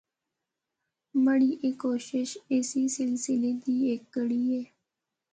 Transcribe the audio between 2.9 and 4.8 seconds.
سلسلے دی ہک کڑی ہے۔